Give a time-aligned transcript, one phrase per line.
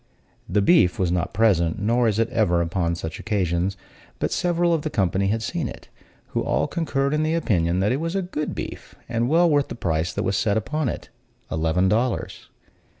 [0.49, 3.77] The beef was not present, nor is it ever upon such occasions;
[4.17, 5.89] but several of the company had seen it,
[6.29, 9.67] who all concurred in the opinion that it was a good beef, and well worth
[9.67, 11.09] the price that was set upon it
[11.51, 12.49] eleven dollars.